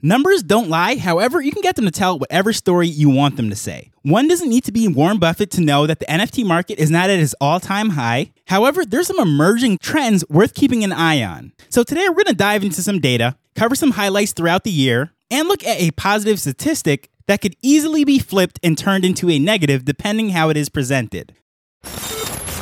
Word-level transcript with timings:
Numbers 0.00 0.44
don't 0.44 0.68
lie, 0.68 0.94
however, 0.94 1.40
you 1.40 1.50
can 1.50 1.60
get 1.60 1.74
them 1.74 1.84
to 1.84 1.90
tell 1.90 2.20
whatever 2.20 2.52
story 2.52 2.86
you 2.86 3.10
want 3.10 3.36
them 3.36 3.50
to 3.50 3.56
say. 3.56 3.90
One 4.02 4.28
doesn't 4.28 4.48
need 4.48 4.62
to 4.64 4.70
be 4.70 4.86
Warren 4.86 5.18
Buffett 5.18 5.50
to 5.52 5.60
know 5.60 5.88
that 5.88 5.98
the 5.98 6.06
NFT 6.06 6.46
market 6.46 6.78
is 6.78 6.88
not 6.88 7.10
at 7.10 7.18
its 7.18 7.34
all 7.40 7.58
time 7.58 7.90
high. 7.90 8.30
However, 8.46 8.84
there's 8.84 9.08
some 9.08 9.18
emerging 9.18 9.78
trends 9.78 10.24
worth 10.28 10.54
keeping 10.54 10.84
an 10.84 10.92
eye 10.92 11.24
on. 11.24 11.50
So 11.68 11.82
today 11.82 12.04
we're 12.08 12.14
going 12.14 12.26
to 12.26 12.34
dive 12.34 12.62
into 12.62 12.80
some 12.80 13.00
data, 13.00 13.36
cover 13.56 13.74
some 13.74 13.90
highlights 13.90 14.32
throughout 14.32 14.62
the 14.62 14.70
year, 14.70 15.10
and 15.32 15.48
look 15.48 15.64
at 15.64 15.80
a 15.80 15.90
positive 15.90 16.38
statistic 16.38 17.10
that 17.26 17.40
could 17.40 17.56
easily 17.60 18.04
be 18.04 18.20
flipped 18.20 18.60
and 18.62 18.78
turned 18.78 19.04
into 19.04 19.28
a 19.28 19.40
negative 19.40 19.84
depending 19.84 20.28
how 20.28 20.48
it 20.48 20.56
is 20.56 20.68
presented. 20.68 21.34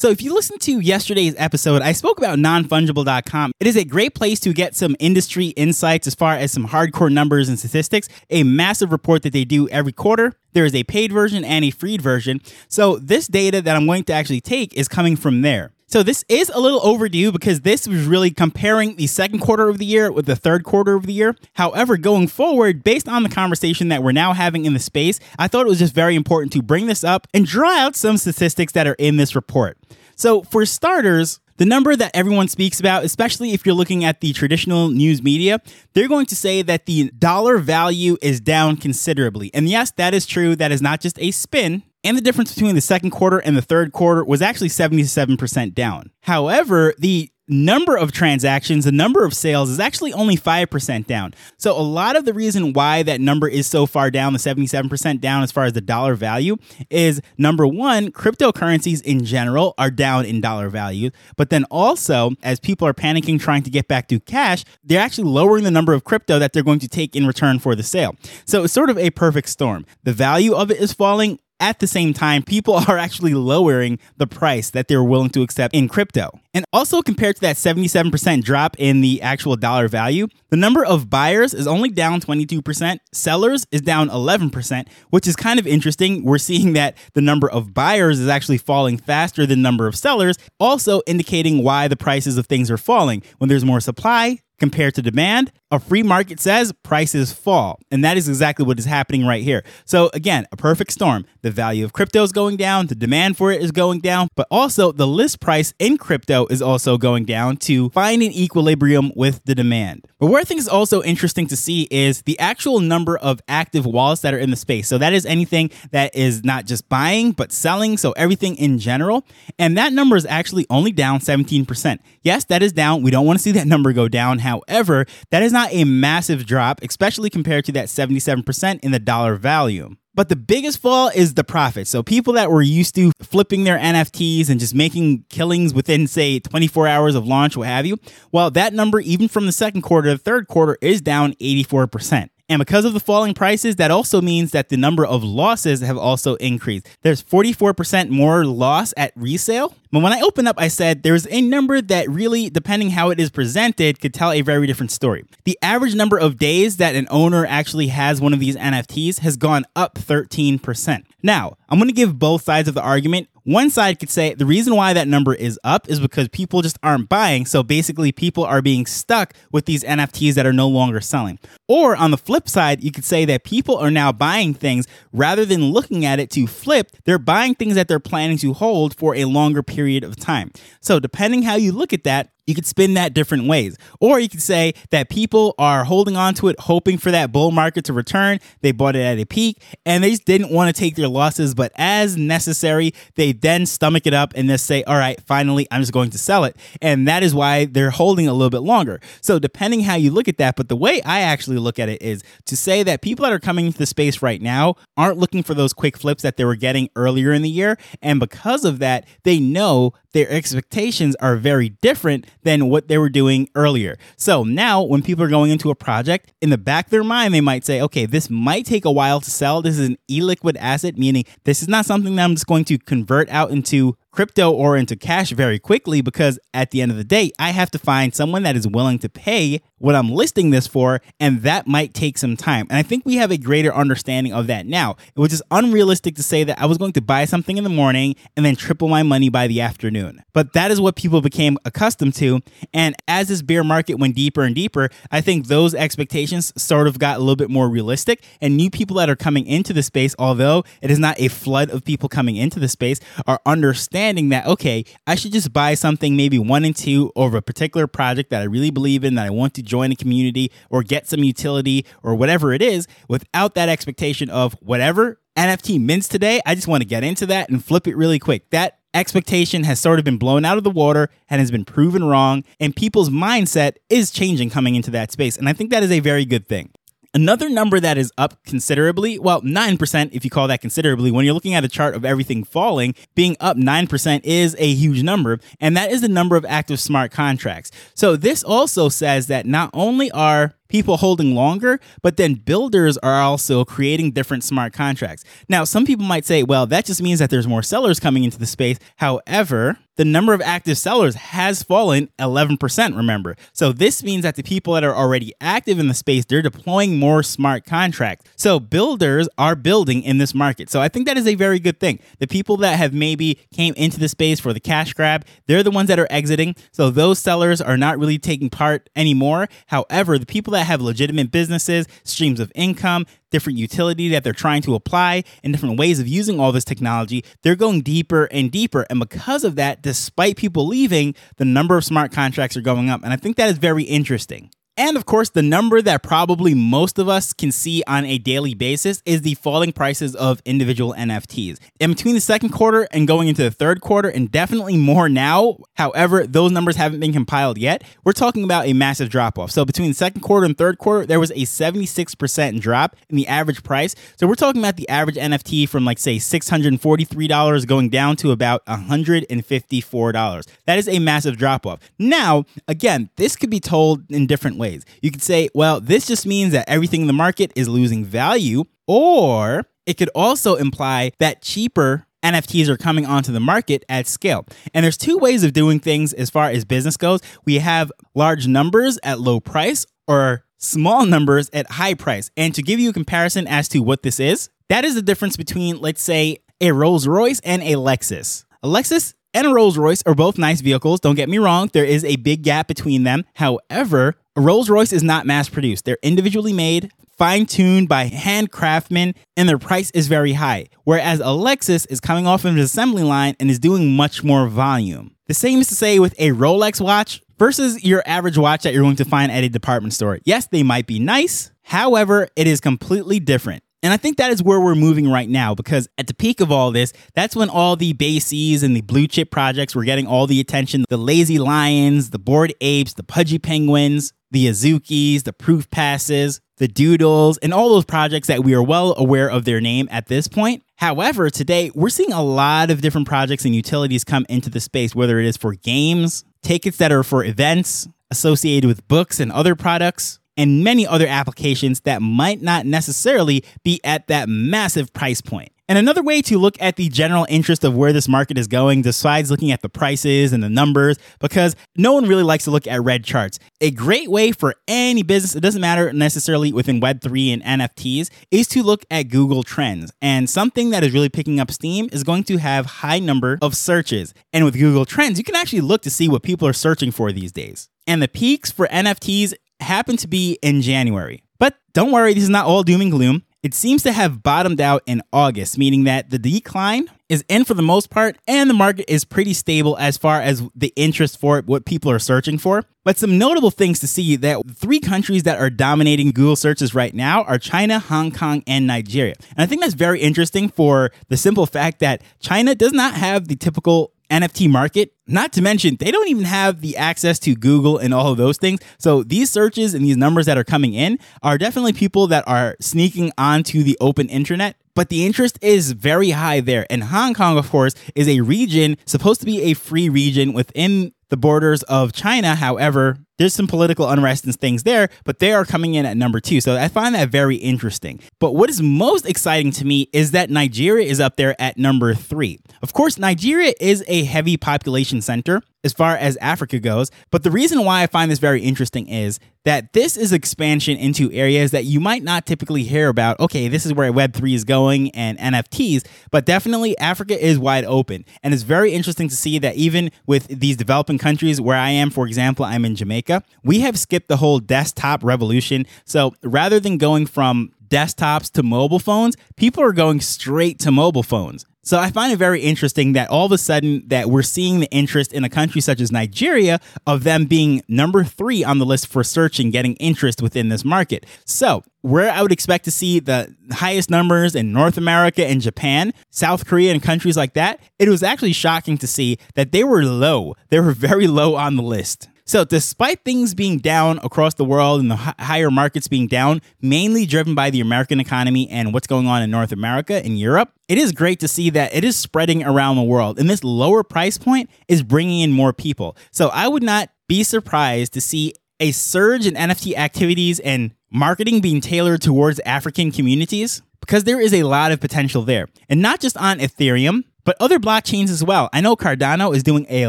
So, 0.00 0.08
if 0.08 0.22
you 0.22 0.32
listen 0.32 0.58
to 0.60 0.80
yesterday's 0.80 1.34
episode, 1.36 1.82
I 1.82 1.92
spoke 1.92 2.16
about 2.16 2.38
nonfungible.com. 2.38 3.52
It 3.60 3.66
is 3.66 3.76
a 3.76 3.84
great 3.84 4.14
place 4.14 4.40
to 4.40 4.54
get 4.54 4.74
some 4.74 4.96
industry 4.98 5.48
insights 5.48 6.06
as 6.06 6.14
far 6.14 6.36
as 6.36 6.50
some 6.50 6.68
hardcore 6.68 7.12
numbers 7.12 7.50
and 7.50 7.58
statistics, 7.58 8.08
a 8.30 8.42
massive 8.42 8.92
report 8.92 9.22
that 9.24 9.34
they 9.34 9.44
do 9.44 9.68
every 9.68 9.92
quarter. 9.92 10.32
There 10.54 10.64
is 10.64 10.74
a 10.74 10.84
paid 10.84 11.12
version 11.12 11.44
and 11.44 11.66
a 11.66 11.70
free 11.70 11.98
version. 11.98 12.40
So, 12.66 12.96
this 12.96 13.26
data 13.26 13.60
that 13.60 13.76
I'm 13.76 13.84
going 13.84 14.04
to 14.04 14.14
actually 14.14 14.40
take 14.40 14.72
is 14.72 14.88
coming 14.88 15.16
from 15.16 15.42
there. 15.42 15.70
So 15.92 16.04
this 16.04 16.24
is 16.28 16.52
a 16.54 16.60
little 16.60 16.78
overdue 16.86 17.32
because 17.32 17.62
this 17.62 17.88
was 17.88 18.04
really 18.04 18.30
comparing 18.30 18.94
the 18.94 19.08
second 19.08 19.40
quarter 19.40 19.68
of 19.68 19.78
the 19.78 19.84
year 19.84 20.12
with 20.12 20.24
the 20.24 20.36
third 20.36 20.62
quarter 20.62 20.94
of 20.94 21.04
the 21.06 21.12
year. 21.12 21.34
However, 21.54 21.96
going 21.96 22.28
forward, 22.28 22.84
based 22.84 23.08
on 23.08 23.24
the 23.24 23.28
conversation 23.28 23.88
that 23.88 24.00
we're 24.00 24.12
now 24.12 24.32
having 24.32 24.66
in 24.66 24.72
the 24.72 24.78
space, 24.78 25.18
I 25.36 25.48
thought 25.48 25.66
it 25.66 25.68
was 25.68 25.80
just 25.80 25.92
very 25.92 26.14
important 26.14 26.52
to 26.52 26.62
bring 26.62 26.86
this 26.86 27.02
up 27.02 27.26
and 27.34 27.44
draw 27.44 27.76
out 27.76 27.96
some 27.96 28.18
statistics 28.18 28.72
that 28.74 28.86
are 28.86 28.94
in 29.00 29.16
this 29.16 29.34
report. 29.34 29.78
So, 30.14 30.42
for 30.42 30.64
starters, 30.64 31.40
the 31.56 31.66
number 31.66 31.96
that 31.96 32.12
everyone 32.14 32.46
speaks 32.46 32.78
about, 32.78 33.04
especially 33.04 33.52
if 33.52 33.66
you're 33.66 33.74
looking 33.74 34.04
at 34.04 34.20
the 34.20 34.32
traditional 34.32 34.90
news 34.90 35.24
media, 35.24 35.60
they're 35.94 36.08
going 36.08 36.26
to 36.26 36.36
say 36.36 36.62
that 36.62 36.86
the 36.86 37.10
dollar 37.18 37.58
value 37.58 38.16
is 38.22 38.40
down 38.40 38.76
considerably. 38.76 39.50
And 39.52 39.68
yes, 39.68 39.90
that 39.96 40.14
is 40.14 40.24
true. 40.24 40.54
That 40.54 40.70
is 40.70 40.80
not 40.80 41.00
just 41.00 41.18
a 41.18 41.32
spin. 41.32 41.82
And 42.02 42.16
the 42.16 42.22
difference 42.22 42.54
between 42.54 42.74
the 42.74 42.80
second 42.80 43.10
quarter 43.10 43.38
and 43.38 43.56
the 43.56 43.62
third 43.62 43.92
quarter 43.92 44.24
was 44.24 44.40
actually 44.40 44.68
77% 44.68 45.74
down. 45.74 46.10
However, 46.22 46.94
the 46.98 47.30
number 47.50 47.96
of 47.96 48.12
transactions, 48.12 48.84
the 48.84 48.92
number 48.92 49.24
of 49.24 49.34
sales 49.34 49.68
is 49.68 49.80
actually 49.80 50.12
only 50.12 50.36
5% 50.36 51.06
down. 51.06 51.34
So, 51.58 51.76
a 51.76 51.82
lot 51.82 52.16
of 52.16 52.24
the 52.24 52.32
reason 52.32 52.72
why 52.72 53.02
that 53.02 53.20
number 53.20 53.48
is 53.48 53.66
so 53.66 53.86
far 53.86 54.10
down, 54.10 54.32
the 54.32 54.38
77% 54.38 55.20
down 55.20 55.42
as 55.42 55.50
far 55.50 55.64
as 55.64 55.72
the 55.72 55.80
dollar 55.80 56.14
value, 56.14 56.56
is 56.88 57.20
number 57.36 57.66
one, 57.66 58.12
cryptocurrencies 58.12 59.02
in 59.02 59.24
general 59.24 59.74
are 59.76 59.90
down 59.90 60.24
in 60.24 60.40
dollar 60.40 60.68
value. 60.68 61.10
But 61.36 61.50
then 61.50 61.64
also, 61.64 62.30
as 62.42 62.60
people 62.60 62.86
are 62.86 62.94
panicking 62.94 63.40
trying 63.40 63.64
to 63.64 63.70
get 63.70 63.88
back 63.88 64.08
to 64.08 64.20
cash, 64.20 64.64
they're 64.84 65.00
actually 65.00 65.28
lowering 65.28 65.64
the 65.64 65.70
number 65.70 65.92
of 65.92 66.04
crypto 66.04 66.38
that 66.38 66.52
they're 66.52 66.62
going 66.62 66.78
to 66.78 66.88
take 66.88 67.16
in 67.16 67.26
return 67.26 67.58
for 67.58 67.74
the 67.74 67.82
sale. 67.82 68.14
So, 68.46 68.64
it's 68.64 68.72
sort 68.72 68.90
of 68.90 68.98
a 68.98 69.10
perfect 69.10 69.48
storm. 69.48 69.84
The 70.04 70.12
value 70.12 70.54
of 70.54 70.70
it 70.70 70.78
is 70.78 70.92
falling 70.92 71.40
at 71.60 71.78
the 71.78 71.86
same 71.86 72.12
time, 72.12 72.42
people 72.42 72.74
are 72.88 72.98
actually 72.98 73.34
lowering 73.34 73.98
the 74.16 74.26
price 74.26 74.70
that 74.70 74.88
they're 74.88 75.04
willing 75.04 75.30
to 75.30 75.42
accept 75.42 75.74
in 75.74 75.88
crypto. 75.88 76.30
And 76.52 76.64
also, 76.72 77.00
compared 77.02 77.36
to 77.36 77.40
that 77.42 77.56
77% 77.56 78.42
drop 78.42 78.74
in 78.78 79.02
the 79.02 79.22
actual 79.22 79.54
dollar 79.54 79.86
value, 79.86 80.26
the 80.48 80.56
number 80.56 80.84
of 80.84 81.08
buyers 81.08 81.54
is 81.54 81.68
only 81.68 81.90
down 81.90 82.20
22%, 82.20 82.98
sellers 83.12 83.66
is 83.70 83.82
down 83.82 84.10
11%, 84.10 84.88
which 85.10 85.28
is 85.28 85.36
kind 85.36 85.60
of 85.60 85.66
interesting. 85.66 86.24
We're 86.24 86.38
seeing 86.38 86.72
that 86.72 86.96
the 87.14 87.20
number 87.20 87.48
of 87.48 87.72
buyers 87.72 88.18
is 88.18 88.28
actually 88.28 88.58
falling 88.58 88.96
faster 88.98 89.46
than 89.46 89.62
number 89.62 89.86
of 89.86 89.94
sellers, 89.94 90.36
also 90.58 91.02
indicating 91.06 91.62
why 91.62 91.86
the 91.86 91.96
prices 91.96 92.36
of 92.36 92.46
things 92.46 92.70
are 92.70 92.78
falling. 92.78 93.22
When 93.38 93.48
there's 93.48 93.64
more 93.64 93.80
supply, 93.80 94.40
compared 94.60 94.94
to 94.94 95.02
demand, 95.02 95.50
a 95.72 95.80
free 95.80 96.02
market 96.02 96.38
says 96.40 96.72
prices 96.82 97.32
fall. 97.32 97.80
And 97.90 98.04
that 98.04 98.16
is 98.16 98.28
exactly 98.28 98.64
what 98.64 98.78
is 98.78 98.84
happening 98.84 99.24
right 99.24 99.42
here. 99.42 99.64
So, 99.84 100.10
again, 100.12 100.46
a 100.52 100.56
perfect 100.56 100.92
storm. 100.92 101.24
The 101.42 101.50
value 101.50 101.84
of 101.84 101.92
crypto 101.92 102.22
is 102.22 102.32
going 102.32 102.56
down, 102.56 102.88
the 102.88 102.94
demand 102.94 103.36
for 103.36 103.50
it 103.50 103.62
is 103.62 103.72
going 103.72 104.00
down, 104.00 104.28
but 104.36 104.46
also 104.50 104.92
the 104.92 105.06
list 105.06 105.40
price 105.40 105.72
in 105.78 105.96
crypto 105.96 106.46
is 106.46 106.60
also 106.60 106.98
going 106.98 107.24
down 107.24 107.56
to 107.58 107.88
find 107.90 108.22
an 108.22 108.32
equilibrium 108.32 109.12
with 109.16 109.42
the 109.44 109.54
demand. 109.54 110.06
But 110.18 110.26
where 110.26 110.42
is 110.50 110.68
also 110.68 111.02
interesting 111.02 111.46
to 111.46 111.56
see 111.56 111.86
is 111.90 112.22
the 112.22 112.38
actual 112.38 112.80
number 112.80 113.16
of 113.16 113.40
active 113.46 113.86
wallets 113.86 114.22
that 114.22 114.34
are 114.34 114.38
in 114.38 114.50
the 114.50 114.56
space. 114.56 114.88
So, 114.88 114.98
that 114.98 115.12
is 115.12 115.24
anything 115.24 115.70
that 115.92 116.14
is 116.14 116.44
not 116.44 116.66
just 116.66 116.88
buying, 116.88 117.32
but 117.32 117.52
selling. 117.52 117.96
So, 117.96 118.12
everything 118.12 118.56
in 118.56 118.78
general. 118.78 119.24
And 119.58 119.78
that 119.78 119.92
number 119.92 120.16
is 120.16 120.26
actually 120.26 120.66
only 120.68 120.92
down 120.92 121.20
17%. 121.20 121.98
Yes, 122.22 122.44
that 122.46 122.62
is 122.62 122.72
down. 122.72 123.02
We 123.02 123.10
don't 123.10 123.24
want 123.24 123.38
to 123.38 123.42
see 123.42 123.52
that 123.52 123.66
number 123.66 123.92
go 123.92 124.08
down. 124.08 124.40
However, 124.50 125.06
that 125.30 125.42
is 125.42 125.52
not 125.52 125.72
a 125.72 125.84
massive 125.84 126.44
drop, 126.44 126.80
especially 126.82 127.30
compared 127.30 127.64
to 127.66 127.72
that 127.72 127.86
77% 127.86 128.80
in 128.80 128.90
the 128.90 128.98
dollar 128.98 129.36
value. 129.36 129.94
But 130.12 130.28
the 130.28 130.36
biggest 130.36 130.80
fall 130.80 131.08
is 131.14 131.34
the 131.34 131.44
profit. 131.44 131.86
So 131.86 132.02
people 132.02 132.32
that 132.32 132.50
were 132.50 132.62
used 132.62 132.96
to 132.96 133.12
flipping 133.22 133.62
their 133.62 133.78
NFTs 133.78 134.50
and 134.50 134.58
just 134.58 134.74
making 134.74 135.24
killings 135.28 135.72
within, 135.72 136.08
say, 136.08 136.40
24 136.40 136.88
hours 136.88 137.14
of 137.14 137.26
launch, 137.26 137.56
what 137.56 137.68
have 137.68 137.86
you, 137.86 137.96
well, 138.32 138.50
that 138.50 138.74
number, 138.74 138.98
even 139.00 139.28
from 139.28 139.46
the 139.46 139.52
second 139.52 139.82
quarter 139.82 140.10
to 140.10 140.16
the 140.16 140.22
third 140.22 140.48
quarter, 140.48 140.76
is 140.82 141.00
down 141.00 141.34
84%. 141.34 142.28
And 142.50 142.58
because 142.58 142.84
of 142.84 142.94
the 142.94 143.00
falling 143.00 143.32
prices, 143.32 143.76
that 143.76 143.92
also 143.92 144.20
means 144.20 144.50
that 144.50 144.70
the 144.70 144.76
number 144.76 145.06
of 145.06 145.22
losses 145.22 145.82
have 145.82 145.96
also 145.96 146.34
increased. 146.34 146.88
There's 147.02 147.22
44% 147.22 148.10
more 148.10 148.44
loss 148.44 148.92
at 148.96 149.12
resale. 149.14 149.72
But 149.92 150.02
when 150.02 150.12
I 150.12 150.20
opened 150.20 150.48
up, 150.48 150.56
I 150.58 150.66
said 150.66 151.04
there's 151.04 151.28
a 151.30 151.40
number 151.40 151.80
that 151.80 152.10
really, 152.10 152.50
depending 152.50 152.90
how 152.90 153.10
it 153.10 153.20
is 153.20 153.30
presented, 153.30 154.00
could 154.00 154.12
tell 154.12 154.32
a 154.32 154.40
very 154.40 154.66
different 154.66 154.90
story. 154.90 155.24
The 155.44 155.58
average 155.62 155.94
number 155.94 156.18
of 156.18 156.38
days 156.38 156.76
that 156.78 156.96
an 156.96 157.06
owner 157.10 157.46
actually 157.46 157.88
has 157.88 158.20
one 158.20 158.32
of 158.32 158.40
these 158.40 158.56
NFTs 158.56 159.20
has 159.20 159.36
gone 159.36 159.64
up 159.76 159.94
13%. 159.94 161.04
Now, 161.22 161.56
I'm 161.68 161.78
going 161.78 161.88
to 161.88 161.94
give 161.94 162.18
both 162.18 162.42
sides 162.42 162.68
of 162.68 162.74
the 162.74 162.82
argument. 162.82 163.28
One 163.44 163.70
side 163.70 163.98
could 163.98 164.10
say 164.10 164.34
the 164.34 164.46
reason 164.46 164.76
why 164.76 164.92
that 164.92 165.08
number 165.08 165.34
is 165.34 165.58
up 165.64 165.88
is 165.88 166.00
because 166.00 166.28
people 166.28 166.62
just 166.62 166.78
aren't 166.82 167.08
buying. 167.08 167.46
So 167.46 167.62
basically, 167.62 168.12
people 168.12 168.44
are 168.44 168.62
being 168.62 168.86
stuck 168.86 169.34
with 169.52 169.66
these 169.66 169.82
NFTs 169.84 170.34
that 170.34 170.46
are 170.46 170.52
no 170.52 170.68
longer 170.68 171.00
selling. 171.00 171.38
Or 171.68 171.96
on 171.96 172.10
the 172.10 172.18
flip 172.18 172.48
side, 172.48 172.82
you 172.82 172.92
could 172.92 173.04
say 173.04 173.24
that 173.24 173.44
people 173.44 173.76
are 173.76 173.90
now 173.90 174.12
buying 174.12 174.54
things 174.54 174.86
rather 175.12 175.44
than 175.44 175.70
looking 175.72 176.04
at 176.04 176.20
it 176.20 176.30
to 176.30 176.46
flip, 176.46 176.90
they're 177.04 177.18
buying 177.18 177.54
things 177.54 177.74
that 177.74 177.88
they're 177.88 178.00
planning 178.00 178.38
to 178.38 178.52
hold 178.52 178.96
for 178.96 179.14
a 179.14 179.24
longer 179.24 179.62
period 179.62 180.04
of 180.04 180.16
time. 180.16 180.50
So 180.80 181.00
depending 181.00 181.42
how 181.42 181.56
you 181.56 181.72
look 181.72 181.92
at 181.92 182.04
that, 182.04 182.30
you 182.46 182.54
could 182.54 182.66
spin 182.66 182.94
that 182.94 183.14
different 183.14 183.46
ways. 183.46 183.76
Or 184.00 184.18
you 184.18 184.28
could 184.28 184.42
say 184.42 184.74
that 184.90 185.08
people 185.08 185.54
are 185.58 185.84
holding 185.84 186.16
on 186.16 186.34
to 186.34 186.48
it, 186.48 186.58
hoping 186.60 186.98
for 186.98 187.10
that 187.10 187.32
bull 187.32 187.50
market 187.50 187.84
to 187.86 187.92
return. 187.92 188.38
They 188.60 188.72
bought 188.72 188.96
it 188.96 189.02
at 189.02 189.18
a 189.18 189.24
peak 189.24 189.62
and 189.86 190.02
they 190.02 190.10
just 190.10 190.24
didn't 190.24 190.50
want 190.50 190.74
to 190.74 190.78
take 190.78 190.96
their 190.96 191.08
losses, 191.08 191.54
but 191.54 191.72
as 191.76 192.16
necessary, 192.16 192.92
they 193.14 193.32
then 193.32 193.66
stomach 193.66 194.06
it 194.06 194.14
up 194.14 194.32
and 194.34 194.48
just 194.48 194.66
say, 194.66 194.82
all 194.84 194.96
right, 194.96 195.20
finally, 195.26 195.66
I'm 195.70 195.80
just 195.80 195.92
going 195.92 196.10
to 196.10 196.18
sell 196.18 196.44
it. 196.44 196.56
And 196.82 197.06
that 197.08 197.22
is 197.22 197.34
why 197.34 197.66
they're 197.66 197.90
holding 197.90 198.28
a 198.28 198.32
little 198.32 198.50
bit 198.50 198.62
longer. 198.62 199.00
So, 199.20 199.38
depending 199.38 199.80
how 199.80 199.94
you 199.94 200.10
look 200.10 200.28
at 200.28 200.38
that, 200.38 200.56
but 200.56 200.68
the 200.68 200.76
way 200.76 201.00
I 201.02 201.20
actually 201.20 201.58
look 201.58 201.78
at 201.78 201.88
it 201.88 202.02
is 202.02 202.22
to 202.46 202.56
say 202.56 202.82
that 202.82 203.02
people 203.02 203.24
that 203.24 203.32
are 203.32 203.40
coming 203.40 203.66
into 203.66 203.78
the 203.78 203.86
space 203.86 204.22
right 204.22 204.40
now 204.40 204.76
aren't 204.96 205.18
looking 205.18 205.42
for 205.42 205.54
those 205.54 205.72
quick 205.72 205.96
flips 205.96 206.22
that 206.22 206.36
they 206.36 206.44
were 206.44 206.56
getting 206.56 206.88
earlier 206.96 207.32
in 207.32 207.42
the 207.42 207.50
year. 207.50 207.78
And 208.02 208.20
because 208.20 208.64
of 208.64 208.78
that, 208.80 209.06
they 209.24 209.38
know 209.38 209.92
their 210.12 210.28
expectations 210.30 211.16
are 211.16 211.36
very 211.36 211.68
different 211.68 212.26
than 212.42 212.68
what 212.68 212.88
they 212.88 212.98
were 212.98 213.08
doing 213.08 213.48
earlier. 213.54 213.96
So 214.16 214.44
now, 214.44 214.82
when 214.82 215.02
people 215.02 215.24
are 215.24 215.28
going 215.28 215.50
into 215.50 215.70
a 215.70 215.74
project, 215.74 216.32
in 216.40 216.50
the 216.50 216.58
back 216.58 216.86
of 216.86 216.90
their 216.90 217.04
mind, 217.04 217.34
they 217.34 217.40
might 217.40 217.64
say, 217.64 217.80
okay, 217.80 218.06
this 218.06 218.28
might 218.30 218.66
take 218.66 218.84
a 218.84 218.92
while 218.92 219.20
to 219.20 219.30
sell. 219.30 219.62
This 219.62 219.78
is 219.78 219.88
an 219.88 219.98
illiquid 220.08 220.56
asset, 220.58 220.98
meaning 220.98 221.24
this 221.44 221.62
is 221.62 221.68
not 221.68 221.86
something 221.86 222.16
that 222.16 222.24
I'm 222.24 222.34
just 222.34 222.46
going 222.46 222.64
to 222.64 222.78
convert 222.78 223.28
out 223.30 223.50
into 223.50 223.96
crypto 224.10 224.50
or 224.50 224.76
into 224.76 224.96
cash 224.96 225.30
very 225.30 225.58
quickly 225.58 226.00
because 226.00 226.38
at 226.52 226.70
the 226.70 226.82
end 226.82 226.90
of 226.90 226.96
the 226.98 227.04
day, 227.04 227.30
I 227.38 227.50
have 227.50 227.70
to 227.72 227.78
find 227.78 228.14
someone 228.14 228.42
that 228.42 228.56
is 228.56 228.66
willing 228.66 228.98
to 229.00 229.08
pay 229.08 229.60
what 229.78 229.94
I'm 229.94 230.10
listing 230.10 230.50
this 230.50 230.66
for, 230.66 231.00
and 231.18 231.42
that 231.42 231.66
might 231.66 231.94
take 231.94 232.18
some 232.18 232.36
time. 232.36 232.66
And 232.68 232.76
I 232.76 232.82
think 232.82 233.06
we 233.06 233.16
have 233.16 233.30
a 233.30 233.38
greater 233.38 233.74
understanding 233.74 234.32
of 234.32 234.46
that 234.48 234.66
now. 234.66 234.96
Was 235.16 235.30
just 235.30 235.42
unrealistic 235.50 236.16
to 236.16 236.22
say 236.22 236.44
that 236.44 236.60
I 236.60 236.66
was 236.66 236.76
going 236.76 236.92
to 236.92 237.00
buy 237.00 237.24
something 237.24 237.56
in 237.56 237.64
the 237.64 237.70
morning 237.70 238.14
and 238.36 238.44
then 238.44 238.56
triple 238.56 238.88
my 238.88 239.02
money 239.02 239.30
by 239.30 239.46
the 239.46 239.62
afternoon. 239.62 240.22
But 240.34 240.52
that 240.52 240.70
is 240.70 240.80
what 240.80 240.96
people 240.96 241.22
became 241.22 241.56
accustomed 241.64 242.14
to. 242.16 242.40
And 242.74 242.94
as 243.08 243.28
this 243.28 243.40
bear 243.40 243.64
market 243.64 243.94
went 243.94 244.16
deeper 244.16 244.42
and 244.42 244.54
deeper, 244.54 244.90
I 245.10 245.22
think 245.22 245.46
those 245.46 245.74
expectations 245.74 246.52
sort 246.62 246.86
of 246.86 246.98
got 246.98 247.16
a 247.16 247.20
little 247.20 247.36
bit 247.36 247.50
more 247.50 247.68
realistic. 247.68 248.22
And 248.42 248.56
new 248.56 248.70
people 248.70 248.96
that 248.96 249.08
are 249.08 249.16
coming 249.16 249.46
into 249.46 249.72
the 249.72 249.82
space, 249.82 250.14
although 250.18 250.62
it 250.82 250.90
is 250.90 250.98
not 250.98 251.18
a 251.18 251.28
flood 251.28 251.70
of 251.70 251.84
people 251.84 252.10
coming 252.10 252.36
into 252.36 252.60
the 252.60 252.68
space, 252.68 253.00
are 253.26 253.40
understanding 253.46 253.99
understanding 254.00 254.30
that, 254.30 254.46
okay, 254.46 254.84
I 255.06 255.14
should 255.14 255.32
just 255.32 255.52
buy 255.52 255.74
something 255.74 256.16
maybe 256.16 256.38
one 256.38 256.64
and 256.64 256.74
two 256.74 257.12
over 257.16 257.36
a 257.36 257.42
particular 257.42 257.86
project 257.86 258.30
that 258.30 258.40
I 258.40 258.44
really 258.44 258.70
believe 258.70 259.04
in, 259.04 259.14
that 259.16 259.26
I 259.26 259.30
want 259.30 259.54
to 259.54 259.62
join 259.62 259.92
a 259.92 259.96
community 259.96 260.50
or 260.70 260.82
get 260.82 261.06
some 261.06 261.22
utility 261.22 261.84
or 262.02 262.14
whatever 262.14 262.52
it 262.52 262.62
is 262.62 262.86
without 263.08 263.54
that 263.54 263.68
expectation 263.68 264.30
of 264.30 264.54
whatever 264.60 265.20
NFT 265.36 265.80
mints 265.80 266.08
today. 266.08 266.40
I 266.46 266.54
just 266.54 266.66
want 266.68 266.82
to 266.82 266.88
get 266.88 267.04
into 267.04 267.26
that 267.26 267.50
and 267.50 267.62
flip 267.64 267.86
it 267.86 267.96
really 267.96 268.18
quick. 268.18 268.50
That 268.50 268.78
expectation 268.94 269.64
has 269.64 269.78
sort 269.78 269.98
of 269.98 270.04
been 270.04 270.18
blown 270.18 270.44
out 270.44 270.58
of 270.58 270.64
the 270.64 270.70
water 270.70 271.10
and 271.28 271.40
has 271.40 271.50
been 271.50 271.64
proven 271.64 272.02
wrong, 272.02 272.42
and 272.58 272.74
people's 272.74 273.10
mindset 273.10 273.74
is 273.88 274.10
changing 274.10 274.50
coming 274.50 274.74
into 274.74 274.90
that 274.90 275.12
space. 275.12 275.36
And 275.36 275.48
I 275.48 275.52
think 275.52 275.70
that 275.70 275.82
is 275.82 275.92
a 275.92 276.00
very 276.00 276.24
good 276.24 276.46
thing. 276.48 276.70
Another 277.12 277.48
number 277.48 277.80
that 277.80 277.98
is 277.98 278.12
up 278.16 278.40
considerably, 278.44 279.18
well, 279.18 279.42
9% 279.42 280.10
if 280.12 280.24
you 280.24 280.30
call 280.30 280.46
that 280.46 280.60
considerably, 280.60 281.10
when 281.10 281.24
you're 281.24 281.34
looking 281.34 281.54
at 281.54 281.64
a 281.64 281.68
chart 281.68 281.96
of 281.96 282.04
everything 282.04 282.44
falling, 282.44 282.94
being 283.16 283.36
up 283.40 283.56
9% 283.56 284.20
is 284.22 284.54
a 284.60 284.72
huge 284.72 285.02
number, 285.02 285.40
and 285.58 285.76
that 285.76 285.90
is 285.90 286.02
the 286.02 286.08
number 286.08 286.36
of 286.36 286.44
active 286.44 286.78
smart 286.78 287.10
contracts. 287.10 287.72
So 287.94 288.14
this 288.14 288.44
also 288.44 288.88
says 288.88 289.26
that 289.26 289.44
not 289.44 289.70
only 289.74 290.08
are 290.12 290.54
people 290.70 290.96
holding 290.96 291.34
longer, 291.34 291.78
but 292.00 292.16
then 292.16 292.34
builders 292.34 292.96
are 292.98 293.20
also 293.20 293.64
creating 293.64 294.12
different 294.12 294.44
smart 294.44 294.72
contracts. 294.72 295.24
Now, 295.48 295.64
some 295.64 295.84
people 295.84 296.06
might 296.06 296.24
say, 296.24 296.42
well, 296.42 296.66
that 296.66 296.86
just 296.86 297.02
means 297.02 297.18
that 297.18 297.28
there's 297.28 297.46
more 297.46 297.62
sellers 297.62 298.00
coming 298.00 298.24
into 298.24 298.38
the 298.38 298.46
space. 298.46 298.78
However, 298.96 299.76
the 300.00 300.04
number 300.06 300.32
of 300.32 300.40
active 300.40 300.78
sellers 300.78 301.14
has 301.14 301.62
fallen 301.62 302.08
11%, 302.18 302.96
remember. 302.96 303.36
So 303.52 303.70
this 303.70 304.02
means 304.02 304.22
that 304.22 304.34
the 304.34 304.42
people 304.42 304.72
that 304.72 304.82
are 304.82 304.94
already 304.94 305.34
active 305.42 305.78
in 305.78 305.88
the 305.88 305.94
space, 305.94 306.24
they're 306.24 306.40
deploying 306.40 306.98
more 306.98 307.22
smart 307.22 307.66
contracts. 307.66 308.24
So 308.34 308.58
builders 308.58 309.28
are 309.36 309.54
building 309.54 310.02
in 310.02 310.16
this 310.16 310.34
market. 310.34 310.70
So 310.70 310.80
I 310.80 310.88
think 310.88 311.06
that 311.06 311.18
is 311.18 311.26
a 311.26 311.34
very 311.34 311.58
good 311.58 311.80
thing. 311.80 311.98
The 312.18 312.26
people 312.26 312.56
that 312.58 312.78
have 312.78 312.94
maybe 312.94 313.40
came 313.52 313.74
into 313.76 314.00
the 314.00 314.08
space 314.08 314.40
for 314.40 314.54
the 314.54 314.60
cash 314.60 314.94
grab, 314.94 315.26
they're 315.46 315.62
the 315.62 315.70
ones 315.70 315.88
that 315.88 315.98
are 315.98 316.08
exiting. 316.08 316.56
So 316.72 316.88
those 316.88 317.18
sellers 317.18 317.60
are 317.60 317.76
not 317.76 317.98
really 317.98 318.18
taking 318.18 318.48
part 318.48 318.88
anymore. 318.96 319.48
However, 319.66 320.18
the 320.18 320.24
people 320.24 320.52
that 320.52 320.59
that 320.60 320.66
have 320.66 320.82
legitimate 320.82 321.30
businesses, 321.30 321.86
streams 322.04 322.38
of 322.38 322.52
income, 322.54 323.06
different 323.30 323.58
utility 323.58 324.10
that 324.10 324.22
they're 324.22 324.34
trying 324.34 324.60
to 324.60 324.74
apply, 324.74 325.24
and 325.42 325.54
different 325.54 325.78
ways 325.78 325.98
of 325.98 326.06
using 326.06 326.38
all 326.38 326.52
this 326.52 326.66
technology, 326.66 327.24
they're 327.42 327.56
going 327.56 327.80
deeper 327.80 328.24
and 328.26 328.52
deeper. 328.52 328.86
And 328.90 329.00
because 329.00 329.42
of 329.42 329.54
that, 329.56 329.80
despite 329.80 330.36
people 330.36 330.66
leaving, 330.66 331.14
the 331.38 331.46
number 331.46 331.78
of 331.78 331.84
smart 331.84 332.12
contracts 332.12 332.58
are 332.58 332.60
going 332.60 332.90
up. 332.90 333.02
And 333.02 333.10
I 333.12 333.16
think 333.16 333.36
that 333.36 333.48
is 333.48 333.56
very 333.56 333.84
interesting. 333.84 334.50
And 334.76 334.96
of 334.96 335.04
course, 335.04 335.30
the 335.30 335.42
number 335.42 335.82
that 335.82 336.02
probably 336.02 336.54
most 336.54 336.98
of 336.98 337.08
us 337.08 337.32
can 337.32 337.52
see 337.52 337.82
on 337.86 338.04
a 338.06 338.18
daily 338.18 338.54
basis 338.54 339.02
is 339.04 339.22
the 339.22 339.34
falling 339.34 339.72
prices 339.72 340.16
of 340.16 340.40
individual 340.44 340.94
NFTs. 340.96 341.58
In 341.80 341.90
between 341.90 342.14
the 342.14 342.20
second 342.20 342.50
quarter 342.50 342.88
and 342.92 343.06
going 343.06 343.28
into 343.28 343.42
the 343.42 343.50
third 343.50 343.80
quarter, 343.80 344.08
and 344.08 344.30
definitely 344.30 344.76
more 344.76 345.08
now, 345.08 345.58
however, 345.74 346.26
those 346.26 346.52
numbers 346.52 346.76
haven't 346.76 347.00
been 347.00 347.12
compiled 347.12 347.58
yet, 347.58 347.84
we're 348.04 348.12
talking 348.12 348.44
about 348.44 348.66
a 348.66 348.72
massive 348.72 349.10
drop 349.10 349.38
off. 349.38 349.50
So 349.50 349.64
between 349.64 349.88
the 349.88 349.94
second 349.94 350.22
quarter 350.22 350.46
and 350.46 350.56
third 350.56 350.78
quarter, 350.78 351.04
there 351.04 351.20
was 351.20 351.30
a 351.32 351.44
76% 351.44 352.60
drop 352.60 352.96
in 353.10 353.16
the 353.16 353.26
average 353.28 353.62
price. 353.62 353.94
So 354.16 354.26
we're 354.26 354.34
talking 354.34 354.62
about 354.62 354.76
the 354.76 354.88
average 354.88 355.16
NFT 355.16 355.68
from 355.68 355.84
like, 355.84 355.98
say, 355.98 356.16
$643 356.16 357.66
going 357.66 357.90
down 357.90 358.16
to 358.16 358.30
about 358.30 358.64
$154. 358.66 360.48
That 360.66 360.78
is 360.78 360.88
a 360.88 360.98
massive 361.00 361.36
drop 361.36 361.66
off. 361.66 361.80
Now, 361.98 362.44
again, 362.66 363.10
this 363.16 363.36
could 363.36 363.50
be 363.50 363.60
told 363.60 364.10
in 364.10 364.26
different 364.26 364.58
ways. 364.60 364.84
You 365.02 365.10
could 365.10 365.22
say, 365.22 365.48
well, 365.54 365.80
this 365.80 366.06
just 366.06 366.24
means 366.24 366.52
that 366.52 366.68
everything 366.68 367.00
in 367.00 367.06
the 367.08 367.12
market 367.12 367.52
is 367.56 367.68
losing 367.68 368.04
value, 368.04 368.64
or 368.86 369.66
it 369.86 369.96
could 369.96 370.10
also 370.14 370.54
imply 370.54 371.10
that 371.18 371.42
cheaper 371.42 372.06
NFTs 372.22 372.68
are 372.68 372.76
coming 372.76 373.06
onto 373.06 373.32
the 373.32 373.40
market 373.40 373.84
at 373.88 374.06
scale. 374.06 374.46
And 374.74 374.84
there's 374.84 374.96
two 374.96 375.18
ways 375.18 375.42
of 375.42 375.52
doing 375.52 375.80
things 375.80 376.12
as 376.12 376.30
far 376.30 376.50
as 376.50 376.64
business 376.64 376.96
goes. 376.96 377.20
We 377.44 377.58
have 377.58 377.90
large 378.14 378.46
numbers 378.46 378.98
at 379.02 379.20
low 379.20 379.40
price 379.40 379.86
or 380.06 380.44
small 380.58 381.06
numbers 381.06 381.50
at 381.52 381.70
high 381.72 381.94
price. 381.94 382.30
And 382.36 382.54
to 382.54 382.62
give 382.62 382.78
you 382.78 382.90
a 382.90 382.92
comparison 382.92 383.46
as 383.46 383.68
to 383.70 383.80
what 383.80 384.02
this 384.02 384.20
is, 384.20 384.50
that 384.68 384.84
is 384.84 384.94
the 384.94 385.02
difference 385.02 385.36
between, 385.36 385.80
let's 385.80 386.02
say, 386.02 386.38
a 386.60 386.72
Rolls 386.72 387.06
Royce 387.06 387.40
and 387.40 387.62
a 387.62 387.72
Lexus. 387.72 388.44
A 388.62 388.68
Lexus 388.68 389.14
and 389.32 389.46
a 389.46 389.50
Rolls 389.50 389.78
Royce 389.78 390.02
are 390.04 390.14
both 390.14 390.36
nice 390.38 390.60
vehicles. 390.60 391.00
Don't 391.00 391.14
get 391.14 391.28
me 391.28 391.38
wrong, 391.38 391.70
there 391.72 391.84
is 391.84 392.04
a 392.04 392.16
big 392.16 392.42
gap 392.42 392.68
between 392.68 393.04
them. 393.04 393.24
However, 393.34 394.16
Rolls 394.40 394.70
Royce 394.70 394.92
is 394.92 395.02
not 395.02 395.26
mass 395.26 395.48
produced. 395.48 395.84
They're 395.84 395.98
individually 396.02 396.52
made, 396.52 396.90
fine 397.18 397.44
tuned 397.44 397.88
by 397.88 398.04
hand 398.04 398.50
craftsmen, 398.50 399.14
and 399.36 399.48
their 399.48 399.58
price 399.58 399.90
is 399.90 400.08
very 400.08 400.32
high. 400.32 400.66
Whereas 400.84 401.20
a 401.20 401.24
Lexus 401.24 401.86
is 401.90 402.00
coming 402.00 402.26
off 402.26 402.44
of 402.44 402.54
an 402.54 402.58
assembly 402.58 403.02
line 403.02 403.36
and 403.38 403.50
is 403.50 403.58
doing 403.58 403.94
much 403.94 404.24
more 404.24 404.48
volume. 404.48 405.14
The 405.26 405.34
same 405.34 405.60
is 405.60 405.68
to 405.68 405.74
say 405.74 405.98
with 405.98 406.14
a 406.18 406.30
Rolex 406.30 406.80
watch 406.80 407.22
versus 407.38 407.84
your 407.84 408.02
average 408.06 408.38
watch 408.38 408.62
that 408.62 408.72
you're 408.72 408.82
going 408.82 408.96
to 408.96 409.04
find 409.04 409.30
at 409.30 409.44
a 409.44 409.48
department 409.48 409.92
store. 409.92 410.18
Yes, 410.24 410.46
they 410.46 410.62
might 410.62 410.86
be 410.86 410.98
nice. 410.98 411.52
However, 411.62 412.28
it 412.34 412.46
is 412.46 412.60
completely 412.60 413.20
different. 413.20 413.62
And 413.82 413.92
I 413.92 413.96
think 413.96 414.18
that 414.18 414.30
is 414.30 414.42
where 414.42 414.60
we're 414.60 414.74
moving 414.74 415.10
right 415.10 415.28
now 415.28 415.54
because 415.54 415.88
at 415.96 416.06
the 416.06 416.14
peak 416.14 416.40
of 416.40 416.52
all 416.52 416.70
this, 416.70 416.92
that's 417.14 417.34
when 417.34 417.48
all 417.48 417.76
the 417.76 417.94
bases 417.94 418.62
and 418.62 418.76
the 418.76 418.82
blue 418.82 419.06
chip 419.06 419.30
projects 419.30 419.74
were 419.74 419.84
getting 419.84 420.06
all 420.06 420.26
the 420.26 420.40
attention. 420.40 420.84
The 420.88 420.98
lazy 420.98 421.38
lions, 421.38 422.10
the 422.10 422.18
bored 422.18 422.52
apes, 422.60 422.94
the 422.94 423.02
pudgy 423.02 423.38
penguins, 423.38 424.12
the 424.30 424.46
Azukis, 424.46 425.24
the 425.24 425.32
proof 425.32 425.70
passes, 425.70 426.40
the 426.58 426.68
doodles, 426.68 427.38
and 427.38 427.52
all 427.52 427.68
those 427.70 427.84
projects 427.84 428.28
that 428.28 428.44
we 428.44 428.54
are 428.54 428.62
well 428.62 428.94
aware 428.96 429.28
of 429.30 429.44
their 429.44 429.60
name 429.60 429.88
at 429.90 430.06
this 430.06 430.28
point. 430.28 430.62
However, 430.76 431.30
today 431.30 431.70
we're 431.74 431.90
seeing 431.90 432.12
a 432.12 432.22
lot 432.22 432.70
of 432.70 432.80
different 432.80 433.08
projects 433.08 433.44
and 433.44 433.54
utilities 433.54 434.04
come 434.04 434.26
into 434.28 434.50
the 434.50 434.60
space, 434.60 434.94
whether 434.94 435.18
it 435.18 435.26
is 435.26 435.36
for 435.36 435.54
games, 435.54 436.24
tickets 436.42 436.76
that 436.78 436.92
are 436.92 437.02
for 437.02 437.24
events 437.24 437.88
associated 438.10 438.66
with 438.66 438.86
books 438.88 439.20
and 439.20 439.30
other 439.32 439.54
products, 439.54 440.18
and 440.36 440.64
many 440.64 440.86
other 440.86 441.06
applications 441.06 441.80
that 441.80 442.00
might 442.00 442.40
not 442.40 442.64
necessarily 442.64 443.44
be 443.62 443.80
at 443.84 444.06
that 444.06 444.28
massive 444.28 444.92
price 444.92 445.20
point. 445.20 445.52
And 445.70 445.78
another 445.78 446.02
way 446.02 446.20
to 446.22 446.36
look 446.36 446.60
at 446.60 446.74
the 446.74 446.88
general 446.88 447.28
interest 447.28 447.62
of 447.62 447.76
where 447.76 447.92
this 447.92 448.08
market 448.08 448.36
is 448.36 448.48
going, 448.48 448.82
besides 448.82 449.30
looking 449.30 449.52
at 449.52 449.62
the 449.62 449.68
prices 449.68 450.32
and 450.32 450.42
the 450.42 450.48
numbers, 450.48 450.98
because 451.20 451.54
no 451.76 451.92
one 451.92 452.08
really 452.08 452.24
likes 452.24 452.42
to 452.42 452.50
look 452.50 452.66
at 452.66 452.82
red 452.82 453.04
charts. 453.04 453.38
A 453.60 453.70
great 453.70 454.10
way 454.10 454.32
for 454.32 454.56
any 454.66 455.04
business, 455.04 455.36
it 455.36 455.42
doesn't 455.42 455.60
matter 455.60 455.92
necessarily 455.92 456.52
within 456.52 456.80
Web3 456.80 457.34
and 457.34 457.60
NFTs, 457.60 458.10
is 458.32 458.48
to 458.48 458.64
look 458.64 458.84
at 458.90 459.04
Google 459.04 459.44
Trends. 459.44 459.92
And 460.02 460.28
something 460.28 460.70
that 460.70 460.82
is 460.82 460.92
really 460.92 461.08
picking 461.08 461.38
up 461.38 461.52
steam 461.52 461.88
is 461.92 462.02
going 462.02 462.24
to 462.24 462.38
have 462.38 462.66
high 462.66 462.98
number 462.98 463.38
of 463.40 463.54
searches. 463.54 464.12
And 464.32 464.44
with 464.44 464.54
Google 464.54 464.84
Trends, 464.84 465.18
you 465.18 465.24
can 465.24 465.36
actually 465.36 465.60
look 465.60 465.82
to 465.82 465.90
see 465.90 466.08
what 466.08 466.24
people 466.24 466.48
are 466.48 466.52
searching 466.52 466.90
for 466.90 467.12
these 467.12 467.30
days. 467.30 467.68
And 467.86 468.02
the 468.02 468.08
peaks 468.08 468.50
for 468.50 468.66
NFTs 468.66 469.34
happen 469.60 469.96
to 469.98 470.08
be 470.08 470.36
in 470.42 470.62
January. 470.62 471.22
But 471.38 471.54
don't 471.74 471.92
worry, 471.92 472.12
this 472.12 472.24
is 472.24 472.28
not 472.28 472.46
all 472.46 472.64
doom 472.64 472.80
and 472.80 472.90
gloom. 472.90 473.22
It 473.42 473.54
seems 473.54 473.82
to 473.84 473.92
have 473.92 474.22
bottomed 474.22 474.60
out 474.60 474.82
in 474.84 475.00
August, 475.14 475.56
meaning 475.56 475.84
that 475.84 476.10
the 476.10 476.18
decline 476.18 476.90
is 477.08 477.24
in 477.26 477.44
for 477.44 477.54
the 477.54 477.62
most 477.62 477.88
part, 477.88 478.18
and 478.28 478.50
the 478.50 478.54
market 478.54 478.84
is 478.86 479.06
pretty 479.06 479.32
stable 479.32 479.78
as 479.78 479.96
far 479.96 480.20
as 480.20 480.42
the 480.54 480.74
interest 480.76 481.18
for 481.18 481.38
it, 481.38 481.46
what 481.46 481.64
people 481.64 481.90
are 481.90 481.98
searching 481.98 482.36
for. 482.36 482.66
But 482.84 482.98
some 482.98 483.16
notable 483.16 483.50
things 483.50 483.80
to 483.80 483.86
see 483.86 484.16
that 484.16 484.42
three 484.54 484.78
countries 484.78 485.22
that 485.22 485.38
are 485.38 485.48
dominating 485.48 486.10
Google 486.10 486.36
searches 486.36 486.74
right 486.74 486.94
now 486.94 487.22
are 487.22 487.38
China, 487.38 487.78
Hong 487.78 488.12
Kong, 488.12 488.42
and 488.46 488.66
Nigeria. 488.66 489.14
And 489.30 489.38
I 489.38 489.46
think 489.46 489.62
that's 489.62 489.72
very 489.72 490.00
interesting 490.00 490.50
for 490.50 490.90
the 491.08 491.16
simple 491.16 491.46
fact 491.46 491.78
that 491.78 492.02
China 492.20 492.54
does 492.54 492.74
not 492.74 492.92
have 492.92 493.28
the 493.28 493.36
typical 493.36 493.94
NFT 494.10 494.50
market. 494.50 494.92
Not 495.06 495.32
to 495.32 495.42
mention, 495.42 495.76
they 495.76 495.90
don't 495.90 496.08
even 496.08 496.24
have 496.24 496.60
the 496.60 496.76
access 496.76 497.18
to 497.20 497.34
Google 497.34 497.78
and 497.78 497.92
all 497.94 498.12
of 498.12 498.18
those 498.18 498.38
things. 498.38 498.60
So 498.78 499.02
these 499.02 499.30
searches 499.30 499.74
and 499.74 499.84
these 499.84 499.96
numbers 499.96 500.26
that 500.26 500.38
are 500.38 500.44
coming 500.44 500.74
in 500.74 500.98
are 501.22 501.38
definitely 501.38 501.72
people 501.72 502.06
that 502.08 502.26
are 502.26 502.56
sneaking 502.60 503.12
onto 503.18 503.62
the 503.62 503.76
open 503.80 504.08
internet. 504.08 504.56
But 504.74 504.88
the 504.88 505.04
interest 505.04 505.38
is 505.42 505.72
very 505.72 506.10
high 506.10 506.40
there. 506.40 506.66
And 506.70 506.84
Hong 506.84 507.12
Kong, 507.14 507.36
of 507.36 507.50
course, 507.50 507.74
is 507.94 508.08
a 508.08 508.20
region 508.20 508.76
supposed 508.86 509.20
to 509.20 509.26
be 509.26 509.42
a 509.42 509.54
free 509.54 509.88
region 509.88 510.32
within 510.32 510.92
the 511.08 511.16
borders 511.16 511.62
of 511.64 511.92
China. 511.92 512.34
However, 512.36 512.98
there's 513.20 513.34
some 513.34 513.46
political 513.46 513.86
unrest 513.86 514.24
and 514.24 514.34
things 514.34 514.62
there, 514.62 514.88
but 515.04 515.18
they 515.18 515.34
are 515.34 515.44
coming 515.44 515.74
in 515.74 515.84
at 515.84 515.94
number 515.94 516.20
two. 516.20 516.40
So 516.40 516.56
I 516.56 516.68
find 516.68 516.94
that 516.94 517.10
very 517.10 517.36
interesting. 517.36 518.00
But 518.18 518.32
what 518.32 518.48
is 518.48 518.62
most 518.62 519.06
exciting 519.06 519.52
to 519.52 519.66
me 519.66 519.90
is 519.92 520.12
that 520.12 520.30
Nigeria 520.30 520.86
is 520.86 521.00
up 521.00 521.16
there 521.16 521.38
at 521.38 521.58
number 521.58 521.92
three. 521.92 522.40
Of 522.62 522.72
course, 522.72 522.98
Nigeria 522.98 523.52
is 523.60 523.84
a 523.88 524.04
heavy 524.04 524.38
population 524.38 525.02
center 525.02 525.42
as 525.64 525.72
far 525.72 525.96
as 525.96 526.16
Africa 526.18 526.58
goes. 526.58 526.90
But 527.10 527.22
the 527.22 527.30
reason 527.30 527.64
why 527.64 527.82
I 527.82 527.86
find 527.86 528.10
this 528.10 528.18
very 528.18 528.40
interesting 528.42 528.88
is 528.88 529.20
that 529.44 529.72
this 529.72 529.96
is 529.96 530.12
expansion 530.12 530.76
into 530.76 531.10
areas 531.12 531.50
that 531.50 531.64
you 531.64 531.80
might 531.80 532.02
not 532.02 532.26
typically 532.26 532.62
hear 532.62 532.88
about. 532.88 533.18
Okay, 533.20 533.48
this 533.48 533.64
is 533.64 533.72
where 533.72 533.90
Web3 533.92 534.34
is 534.34 534.44
going 534.44 534.90
and 534.90 535.18
NFTs, 535.18 535.86
but 536.10 536.26
definitely 536.26 536.76
Africa 536.78 537.18
is 537.22 537.38
wide 537.38 537.64
open. 537.64 538.04
And 538.22 538.34
it's 538.34 538.42
very 538.42 538.72
interesting 538.72 539.08
to 539.08 539.16
see 539.16 539.38
that 539.38 539.56
even 539.56 539.90
with 540.06 540.26
these 540.28 540.56
developing 540.56 540.98
countries 540.98 541.40
where 541.40 541.56
I 541.56 541.70
am, 541.70 541.90
for 541.90 542.06
example, 542.06 542.44
I'm 542.44 542.64
in 542.64 542.76
Jamaica, 542.76 543.09
we 543.42 543.60
have 543.60 543.78
skipped 543.78 544.08
the 544.08 544.16
whole 544.16 544.38
desktop 544.38 545.04
revolution. 545.04 545.66
So 545.84 546.14
rather 546.22 546.60
than 546.60 546.78
going 546.78 547.06
from 547.06 547.52
desktops 547.68 548.30
to 548.32 548.42
mobile 548.42 548.78
phones, 548.78 549.16
people 549.36 549.62
are 549.62 549.72
going 549.72 550.00
straight 550.00 550.58
to 550.60 550.70
mobile 550.70 551.02
phones. 551.02 551.46
So 551.62 551.78
I 551.78 551.90
find 551.90 552.10
it 552.12 552.16
very 552.16 552.40
interesting 552.40 552.94
that 552.94 553.10
all 553.10 553.26
of 553.26 553.32
a 553.32 553.38
sudden 553.38 553.82
that 553.88 554.08
we're 554.08 554.22
seeing 554.22 554.60
the 554.60 554.70
interest 554.70 555.12
in 555.12 555.24
a 555.24 555.28
country 555.28 555.60
such 555.60 555.80
as 555.80 555.92
Nigeria 555.92 556.58
of 556.86 557.04
them 557.04 557.26
being 557.26 557.62
number 557.68 558.02
three 558.02 558.42
on 558.42 558.58
the 558.58 558.64
list 558.64 558.86
for 558.86 559.04
search 559.04 559.38
and 559.38 559.52
getting 559.52 559.74
interest 559.74 560.22
within 560.22 560.48
this 560.48 560.64
market. 560.64 561.04
So 561.26 561.62
where 561.82 562.10
I 562.10 562.22
would 562.22 562.32
expect 562.32 562.64
to 562.64 562.70
see 562.70 562.98
the 562.98 563.34
highest 563.52 563.90
numbers 563.90 564.34
in 564.34 564.52
North 564.52 564.78
America 564.78 565.26
and 565.26 565.40
Japan, 565.40 565.92
South 566.10 566.46
Korea, 566.46 566.72
and 566.72 566.82
countries 566.82 567.16
like 567.16 567.34
that, 567.34 567.60
it 567.78 567.88
was 567.88 568.02
actually 568.02 568.32
shocking 568.32 568.78
to 568.78 568.86
see 568.86 569.18
that 569.34 569.52
they 569.52 569.62
were 569.62 569.84
low. 569.84 570.34
They 570.48 570.60
were 570.60 570.72
very 570.72 571.06
low 571.06 571.36
on 571.36 571.56
the 571.56 571.62
list. 571.62 572.08
So, 572.30 572.44
despite 572.44 573.04
things 573.04 573.34
being 573.34 573.58
down 573.58 573.98
across 574.04 574.34
the 574.34 574.44
world 574.44 574.80
and 574.80 574.88
the 574.88 574.94
h- 574.94 575.14
higher 575.18 575.50
markets 575.50 575.88
being 575.88 576.06
down, 576.06 576.42
mainly 576.62 577.04
driven 577.04 577.34
by 577.34 577.50
the 577.50 577.60
American 577.60 577.98
economy 577.98 578.48
and 578.50 578.72
what's 578.72 578.86
going 578.86 579.08
on 579.08 579.20
in 579.20 579.32
North 579.32 579.50
America 579.50 579.96
and 580.04 580.16
Europe, 580.16 580.52
it 580.68 580.78
is 580.78 580.92
great 580.92 581.18
to 581.18 581.26
see 581.26 581.50
that 581.50 581.74
it 581.74 581.82
is 581.82 581.96
spreading 581.96 582.44
around 582.44 582.76
the 582.76 582.84
world. 582.84 583.18
And 583.18 583.28
this 583.28 583.42
lower 583.42 583.82
price 583.82 584.16
point 584.16 584.48
is 584.68 584.84
bringing 584.84 585.22
in 585.22 585.32
more 585.32 585.52
people. 585.52 585.96
So, 586.12 586.28
I 586.28 586.46
would 586.46 586.62
not 586.62 586.90
be 587.08 587.24
surprised 587.24 587.94
to 587.94 588.00
see 588.00 588.34
a 588.60 588.70
surge 588.70 589.26
in 589.26 589.34
NFT 589.34 589.74
activities 589.74 590.38
and 590.38 590.72
marketing 590.88 591.40
being 591.40 591.60
tailored 591.60 592.00
towards 592.00 592.38
African 592.46 592.92
communities 592.92 593.60
because 593.80 594.04
there 594.04 594.20
is 594.20 594.32
a 594.32 594.44
lot 594.44 594.70
of 594.70 594.78
potential 594.78 595.22
there. 595.22 595.48
And 595.68 595.82
not 595.82 595.98
just 595.98 596.16
on 596.16 596.38
Ethereum, 596.38 597.02
but 597.24 597.36
other 597.40 597.58
blockchains 597.58 598.08
as 598.08 598.22
well. 598.22 598.48
I 598.52 598.60
know 598.60 598.76
Cardano 598.76 599.34
is 599.34 599.42
doing 599.42 599.66
a 599.68 599.88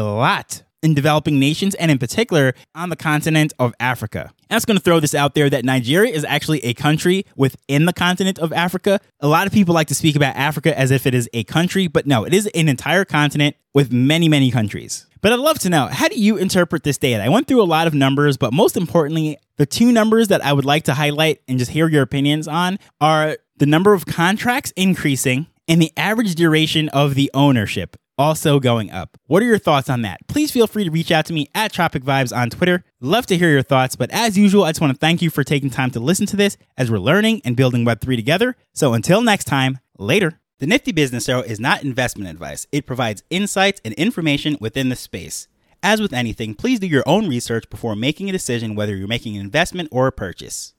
lot 0.00 0.64
in 0.82 0.94
developing 0.94 1.38
nations 1.38 1.74
and 1.76 1.90
in 1.90 1.98
particular 1.98 2.54
on 2.74 2.88
the 2.88 2.96
continent 2.96 3.52
of 3.58 3.74
Africa. 3.78 4.32
And 4.50 4.66
going 4.66 4.76
to 4.76 4.82
throw 4.82 5.00
this 5.00 5.14
out 5.14 5.34
there 5.34 5.48
that 5.48 5.64
Nigeria 5.64 6.12
is 6.12 6.24
actually 6.24 6.62
a 6.64 6.74
country 6.74 7.24
within 7.36 7.86
the 7.86 7.92
continent 7.92 8.38
of 8.38 8.52
Africa. 8.52 9.00
A 9.20 9.28
lot 9.28 9.46
of 9.46 9.52
people 9.52 9.74
like 9.74 9.88
to 9.88 9.94
speak 9.94 10.14
about 10.14 10.36
Africa 10.36 10.78
as 10.78 10.90
if 10.90 11.06
it 11.06 11.14
is 11.14 11.28
a 11.32 11.44
country, 11.44 11.86
but 11.86 12.06
no, 12.06 12.24
it 12.24 12.34
is 12.34 12.46
an 12.54 12.68
entire 12.68 13.04
continent 13.04 13.56
with 13.72 13.92
many, 13.92 14.28
many 14.28 14.50
countries. 14.50 15.06
But 15.22 15.32
I'd 15.32 15.38
love 15.38 15.58
to 15.60 15.70
know 15.70 15.86
how 15.86 16.08
do 16.08 16.20
you 16.20 16.36
interpret 16.36 16.82
this 16.82 16.98
data? 16.98 17.22
I 17.22 17.28
went 17.28 17.46
through 17.46 17.62
a 17.62 17.64
lot 17.64 17.86
of 17.86 17.94
numbers, 17.94 18.36
but 18.36 18.52
most 18.52 18.76
importantly, 18.76 19.38
the 19.56 19.66
two 19.66 19.92
numbers 19.92 20.28
that 20.28 20.44
I 20.44 20.52
would 20.52 20.64
like 20.64 20.84
to 20.84 20.94
highlight 20.94 21.40
and 21.48 21.58
just 21.58 21.70
hear 21.70 21.88
your 21.88 22.02
opinions 22.02 22.48
on 22.48 22.78
are 23.00 23.38
the 23.56 23.66
number 23.66 23.94
of 23.94 24.04
contracts 24.06 24.72
increasing 24.76 25.46
and 25.68 25.80
the 25.80 25.92
average 25.96 26.34
duration 26.34 26.88
of 26.90 27.14
the 27.14 27.30
ownership 27.34 27.96
also 28.22 28.60
going 28.60 28.90
up. 28.90 29.18
What 29.26 29.42
are 29.42 29.46
your 29.46 29.58
thoughts 29.58 29.90
on 29.90 30.02
that? 30.02 30.26
Please 30.28 30.50
feel 30.50 30.66
free 30.66 30.84
to 30.84 30.90
reach 30.90 31.10
out 31.10 31.26
to 31.26 31.32
me 31.32 31.48
at 31.54 31.72
Tropic 31.72 32.04
Vibes 32.04 32.34
on 32.34 32.48
Twitter. 32.48 32.84
Love 33.00 33.26
to 33.26 33.36
hear 33.36 33.50
your 33.50 33.62
thoughts, 33.62 33.96
but 33.96 34.10
as 34.12 34.38
usual, 34.38 34.64
I 34.64 34.70
just 34.70 34.80
want 34.80 34.94
to 34.94 34.98
thank 34.98 35.20
you 35.20 35.28
for 35.28 35.44
taking 35.44 35.68
time 35.68 35.90
to 35.90 36.00
listen 36.00 36.24
to 36.26 36.36
this 36.36 36.56
as 36.78 36.90
we're 36.90 36.98
learning 36.98 37.42
and 37.44 37.56
building 37.56 37.84
Web3 37.84 38.16
together. 38.16 38.56
So 38.72 38.94
until 38.94 39.20
next 39.20 39.44
time, 39.44 39.80
later. 39.98 40.40
The 40.60 40.66
Nifty 40.66 40.92
Business 40.92 41.28
Arrow 41.28 41.42
is 41.42 41.58
not 41.58 41.82
investment 41.82 42.30
advice. 42.30 42.66
It 42.70 42.86
provides 42.86 43.24
insights 43.30 43.80
and 43.84 43.92
information 43.94 44.56
within 44.60 44.88
the 44.88 44.96
space. 44.96 45.48
As 45.82 46.00
with 46.00 46.12
anything, 46.12 46.54
please 46.54 46.78
do 46.78 46.86
your 46.86 47.02
own 47.04 47.28
research 47.28 47.68
before 47.68 47.96
making 47.96 48.28
a 48.28 48.32
decision 48.32 48.76
whether 48.76 48.94
you're 48.94 49.08
making 49.08 49.34
an 49.34 49.42
investment 49.42 49.88
or 49.90 50.06
a 50.06 50.12
purchase. 50.12 50.74